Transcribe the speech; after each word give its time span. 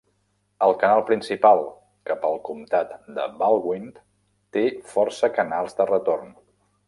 El 0.67 0.71
canal 0.83 1.01
principal 1.09 1.61
cap 2.11 2.25
al 2.29 2.39
comtat 2.47 2.95
del 3.19 3.37
Baldwin 3.43 3.85
té 4.57 4.63
força 4.95 5.33
canals 5.39 5.81
de 5.81 5.91
retorn. 5.95 6.35